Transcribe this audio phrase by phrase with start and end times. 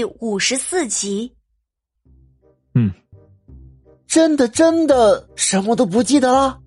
[0.00, 1.30] 第五十四集。
[2.74, 2.90] 嗯，
[4.06, 6.58] 真的真的什么都不记得了。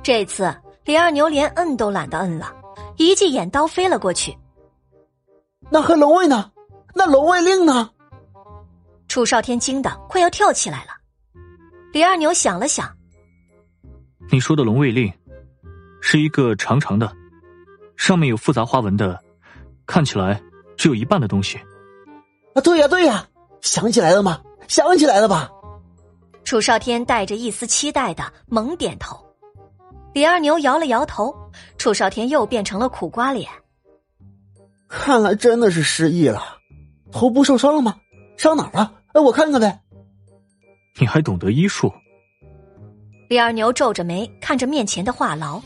[0.00, 2.54] 这次李二牛连摁都懒得摁了，
[2.98, 4.32] 一记眼刀飞了过去。
[5.72, 6.52] 那和龙卫呢？
[6.94, 7.90] 那龙卫令呢？
[9.08, 10.92] 楚少天惊得快要跳起来了。
[11.92, 12.96] 李二牛想了想，
[14.30, 15.12] 你说的龙卫令，
[16.00, 17.12] 是一个长长的，
[17.96, 19.20] 上面有复杂花纹的，
[19.84, 20.40] 看起来
[20.76, 21.58] 只有一半的东西。
[22.54, 23.26] 啊，对呀对呀，
[23.60, 24.40] 想起来了吗？
[24.68, 25.50] 想起来了吧？
[26.44, 29.18] 楚少天带着一丝期待的猛点头。
[30.12, 31.34] 李二牛摇了摇头，
[31.78, 33.50] 楚少天又变成了苦瓜脸。
[34.88, 36.40] 看来真的是失忆了，
[37.10, 37.96] 头部受伤了吗？
[38.36, 38.92] 伤哪儿了？
[39.14, 39.80] 哎，我看看呗。
[41.00, 41.92] 你还懂得医术？
[43.28, 45.60] 李二牛皱着眉看着面前的话痨。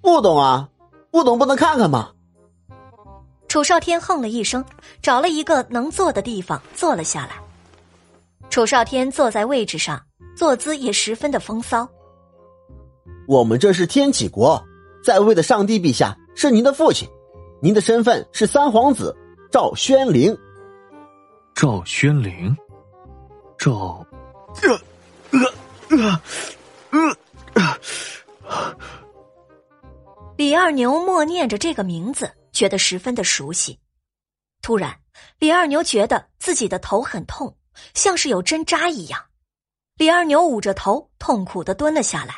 [0.00, 0.68] 不懂啊，
[1.10, 2.12] 不懂不能看看吗？
[3.48, 4.64] 楚少天哼了一声，
[5.00, 7.40] 找了一个能坐的地方坐了下来。
[8.50, 10.00] 楚少天坐在位置上，
[10.36, 11.88] 坐姿也十分的风骚。
[13.26, 14.62] 我们这是天启国，
[15.02, 17.08] 在位的上帝陛下是您的父亲。
[17.60, 19.16] 您的身份是三皇子
[19.50, 20.36] 赵宣灵。
[21.54, 22.56] 赵宣灵，
[23.58, 24.06] 赵，
[24.62, 24.80] 呃
[25.32, 26.20] 呃
[26.90, 27.16] 呃
[27.54, 28.76] 呃。
[30.36, 33.78] 李二牛默念着这个名字，觉得十分的熟悉。
[34.60, 34.98] 突然，
[35.38, 37.56] 李二牛觉得自己的头很痛，
[37.94, 39.26] 像是有针扎一样。
[39.96, 42.34] 李二牛捂着头，痛苦的蹲了下来。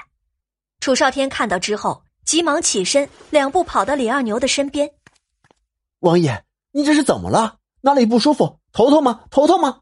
[0.81, 4.93] 楚少天看到之后，急忙起身，两步跑到李二牛的身边。
[6.01, 7.57] 王爷，你这是怎么了？
[7.81, 8.61] 哪里不舒服？
[8.73, 9.25] 头痛吗？
[9.31, 9.81] 头痛吗？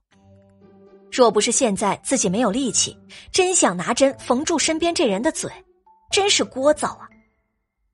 [1.11, 2.97] 若不是现在自己没有力气，
[3.33, 5.51] 真想拿针缝住身边这人的嘴，
[6.13, 7.09] 真是聒噪啊！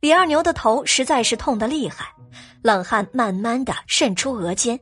[0.05, 2.12] 李二牛的头实在是痛得厉害，
[2.60, 4.78] 冷汗慢慢的渗出额间，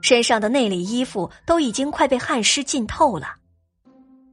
[0.00, 3.34] 身上的内里衣服都已经快被汗湿浸透了。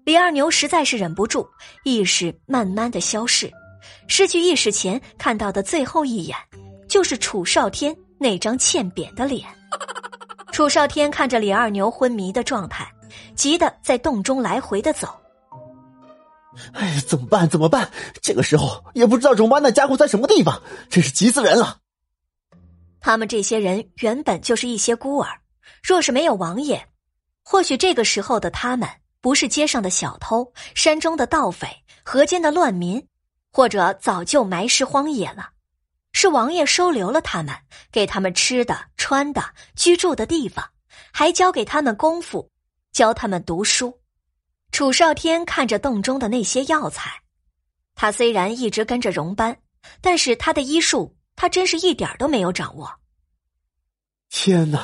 [0.06, 1.46] 李二牛实在是忍不住，
[1.84, 3.52] 意识慢慢的消逝，
[4.08, 6.38] 失去意识前看到的最后一眼，
[6.88, 7.94] 就是楚少天。
[8.18, 9.46] 那张欠扁的脸，
[10.54, 12.90] 楚少天看着李二牛昏迷的状态，
[13.36, 15.20] 急得在洞中来回的走。
[16.74, 17.48] 哎，怎么办？
[17.50, 17.92] 怎么办？
[18.22, 21.80] 这个时候也不知道荣妈那家伙在什么地方，真是急死人了。
[23.00, 25.40] 他们这些人原本就是一些孤儿，
[25.82, 26.88] 若是没有王爷，
[27.44, 28.90] 或许这个时候的他们
[29.22, 31.68] 不是街上的小偷、山中的盗匪、
[32.04, 33.08] 河间的乱民，
[33.52, 35.52] 或者早就埋尸荒野了。
[36.12, 37.56] 是王爷收留了他们，
[37.92, 39.44] 给他们吃的、穿的、
[39.76, 40.66] 居住的地方，
[41.12, 42.50] 还教给他们功夫，
[42.92, 43.99] 教他们读书。
[44.72, 47.12] 楚少天看着洞中的那些药材，
[47.96, 49.58] 他虽然一直跟着荣班，
[50.02, 52.90] 但是他的医术，他真是一点都没有掌握。
[54.30, 54.80] 天哪，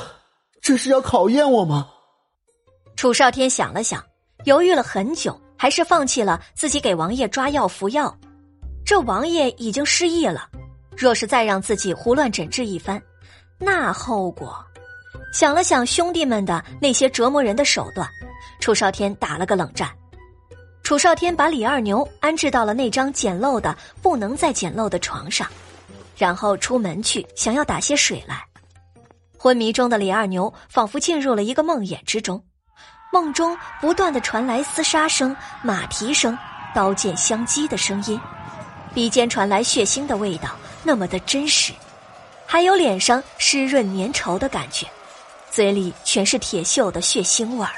[0.62, 1.90] 这是要考验我吗？
[2.96, 4.03] 楚少天想了想，
[4.46, 8.16] 犹豫了很久，还是放弃了自己给王爷抓药服药。
[8.85, 10.50] 这王爷已经失忆了。
[10.97, 13.02] 若是再让自己胡乱诊治一番，
[13.59, 14.56] 那后果……
[15.34, 18.09] 想了想兄弟们的那些折磨人的手段，
[18.65, 19.87] 楚少天打了个冷战。
[20.81, 25.47] 楚少天把李二牛安置到了那张简陋的不能再简陋的床上，
[26.17, 28.43] 然后出门去想要打些水来。
[29.37, 32.43] 昏迷中的李二牛仿佛进入了一个梦魇之中，
[33.13, 36.35] 梦中不断的传来厮杀声、马蹄声、
[36.73, 38.19] 刀剑相击的声音，
[38.95, 40.49] 鼻尖传来血腥的味道。
[40.81, 41.71] 那么的真实，
[42.47, 44.87] 还有脸上湿润粘稠的感觉，
[45.51, 47.71] 嘴里全是铁锈的血腥味儿。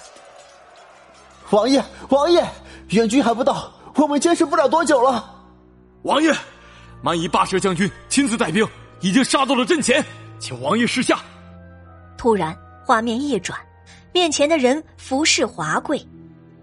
[1.51, 2.45] 王爷，王爷，
[2.89, 5.33] 援军还不到，我们坚持不了多久了。
[6.03, 6.33] 王爷，
[7.01, 8.67] 蛮夷霸蛇将军亲自带兵，
[9.01, 10.03] 已经杀到了阵前，
[10.39, 11.19] 请王爷示下。
[12.17, 13.57] 突然，画面一转，
[14.13, 16.05] 面前的人服饰华贵，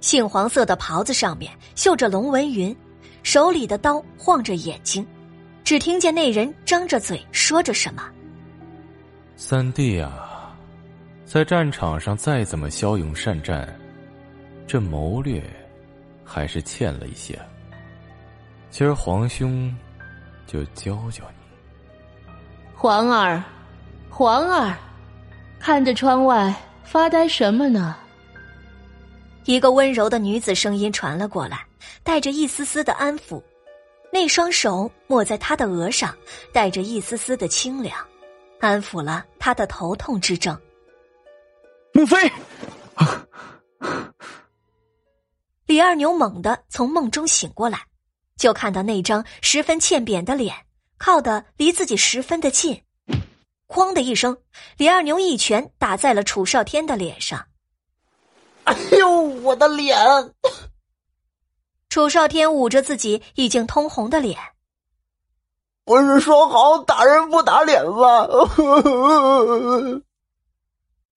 [0.00, 2.76] 杏黄色的袍子上面绣着龙纹云，
[3.22, 5.06] 手里的刀晃着眼睛。
[5.62, 8.02] 只听见那人张着嘴说着什么。
[9.34, 10.54] 三弟啊，
[11.24, 13.66] 在战场上再怎么骁勇善战，
[14.66, 15.42] 这谋略
[16.24, 17.38] 还是欠了一些。
[18.70, 19.74] 今儿皇兄
[20.46, 22.36] 就教教你。
[22.74, 23.42] 皇儿，
[24.10, 24.76] 皇儿，
[25.60, 27.96] 看着窗外发呆什么呢？
[29.44, 31.64] 一个温柔的女子声音传了过来，
[32.02, 33.42] 带着一丝丝的安抚。
[34.10, 36.14] 那双手抹在他的额上，
[36.52, 37.96] 带着一丝丝的清凉，
[38.60, 40.58] 安抚了他的头痛之症。
[41.92, 42.16] 母妃，
[45.66, 47.86] 李二牛猛地从梦中醒过来，
[48.36, 50.66] 就看到那张十分欠扁的脸
[50.98, 52.82] 靠得离自己十分的近。
[53.66, 54.36] 哐的一声，
[54.76, 57.46] 李二牛一拳打在了楚少天的脸上。
[58.64, 59.96] 哎呦，我的脸！
[61.88, 64.38] 楚少天捂着自己已经通红的脸。
[65.84, 68.26] 不是说好打人不打脸吗？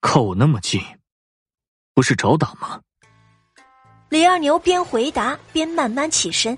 [0.01, 0.81] 靠我那么近，
[1.93, 2.81] 不是找打吗？
[4.09, 6.57] 李二牛边回答边慢慢起身。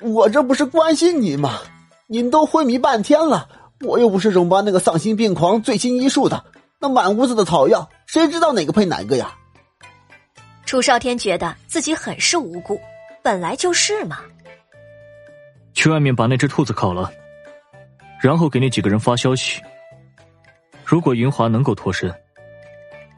[0.00, 1.60] 我这不是关心你吗？
[2.06, 3.48] 您都昏迷半天了，
[3.80, 6.44] 我又不是荣巴那个丧心病狂最新医术的，
[6.78, 9.34] 那满屋子的草药，谁知道哪个配哪个呀？
[10.66, 12.78] 楚少天觉得自己很是无辜，
[13.22, 14.18] 本来就是嘛。
[15.72, 17.10] 去外面把那只兔子烤了，
[18.20, 19.60] 然后给那几个人发消息。
[20.84, 22.14] 如果云华能够脱身，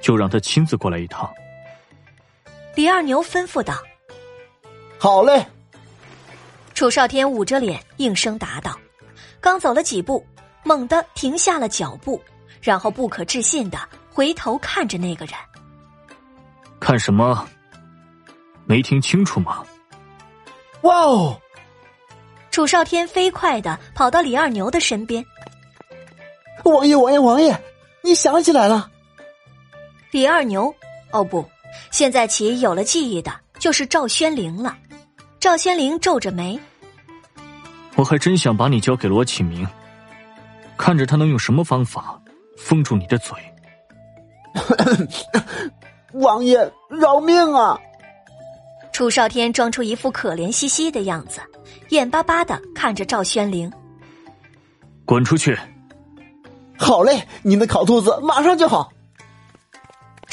[0.00, 1.28] 就让他亲自过来一趟。
[2.76, 3.74] 李二牛吩咐道
[5.00, 5.46] ：“好嘞。”
[6.74, 8.78] 楚少天捂着脸应声答道，
[9.40, 10.24] 刚走了几步，
[10.62, 12.20] 猛地停下了脚步，
[12.60, 13.78] 然后不可置信的
[14.12, 15.34] 回头看着那个人。
[16.78, 17.48] 看什么？
[18.66, 19.64] 没听清楚吗？
[20.82, 21.40] 哇哦！
[22.50, 25.24] 楚少天飞快的跑到李二牛的身边。
[26.62, 27.58] 王爷，王爷，王爷，
[28.02, 28.90] 你想起来了？
[30.10, 30.74] 李二牛，
[31.10, 31.48] 哦不，
[31.90, 34.76] 现在起有了记忆的就是赵宣灵了。
[35.38, 36.58] 赵宣灵皱着眉，
[37.94, 39.66] 我还真想把你交给罗启明，
[40.76, 42.20] 看着他能用什么方法
[42.56, 43.36] 封住你的嘴。
[46.14, 46.58] 王爷
[46.88, 47.78] 饶命啊！
[48.92, 51.40] 楚少天装出一副可怜兮兮的样子，
[51.90, 53.70] 眼巴巴的看着赵宣灵。
[55.04, 55.56] 滚出去！
[56.78, 58.90] 好嘞，你的烤兔子马上就好。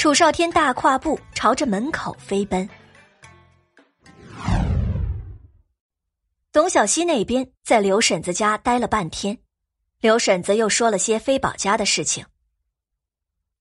[0.04, 2.68] 楚少天大跨步朝着门口飞奔。
[6.52, 9.38] 董小希那边在刘婶子家待了半天，
[10.02, 12.26] 刘婶子又说了些飞宝家的事情。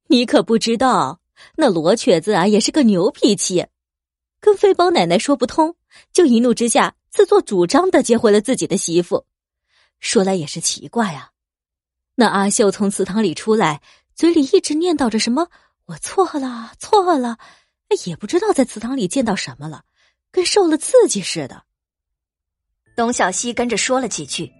[0.07, 1.21] 你可不知道，
[1.55, 3.67] 那罗瘸子啊也是个牛脾气，
[4.41, 5.77] 跟飞宝奶奶说不通，
[6.11, 9.25] 就一怒之下自作主张的接回了自己的媳妇。
[10.01, 11.29] 说来也是奇怪啊，
[12.15, 13.81] 那阿秀从祠堂里出来，
[14.13, 15.47] 嘴里一直念叨着什么
[15.85, 17.37] “我错了，错了”，
[18.05, 19.83] 也不知道在祠堂里见到什么了，
[20.31, 21.63] 跟受了刺激似的。
[22.95, 24.51] 董小希跟着说了几句：“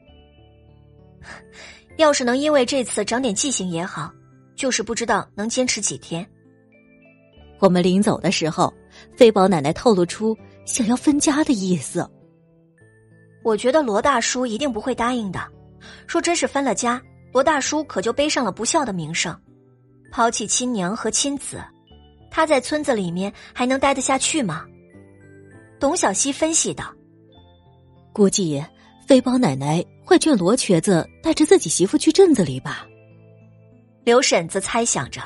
[1.98, 4.12] 要是能因为这次长点记性也好，
[4.56, 6.28] 就是不知道能坚持几天。”
[7.60, 8.74] 我们临走的时候，
[9.16, 12.08] 飞宝奶奶透露出想要分家的意思。
[13.44, 15.40] 我觉得罗大叔一定不会答应的。
[16.08, 19.40] 说真是分了家，罗大叔可就背上了不孝的名声，
[20.14, 21.60] 抛弃亲娘和亲子，
[22.30, 24.64] 他在村子里面还能待得下去吗？
[25.80, 26.94] 董小希分析道。
[28.14, 28.64] 估计
[29.08, 32.86] 飞宝奶奶会劝罗瘸子带着自己媳妇去镇子里吧。
[34.04, 35.20] 刘婶子猜想着，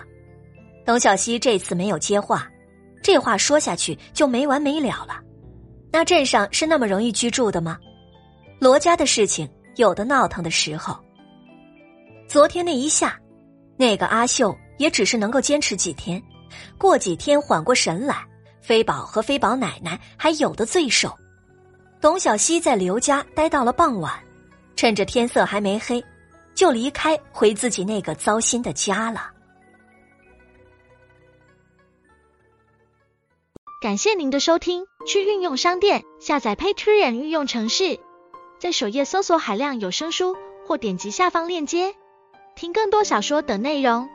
[0.86, 2.50] 董小希这次没有接话，
[3.04, 5.22] 这话说下去就没完没了了。
[5.92, 7.78] 那镇上是那么容易居住的吗？
[8.58, 10.98] 罗家的事情有的闹腾的时候。
[12.26, 13.20] 昨天那一下，
[13.76, 16.22] 那个阿秀也只是能够坚持几天，
[16.78, 18.26] 过几天缓过神来，
[18.62, 21.14] 飞宝和飞宝奶奶还有的罪受。
[22.00, 24.14] 董小希在刘家待到了傍晚，
[24.76, 26.04] 趁着天色还没黑，
[26.54, 29.32] 就离开回自己那个糟心的家了。
[33.82, 38.00] 感谢您的收听，去运用商店下载 Patreon 运用城市，
[38.60, 40.36] 在首页搜索海量有声书，
[40.68, 41.96] 或点击下方链接
[42.56, 44.10] 听更多小说等内容。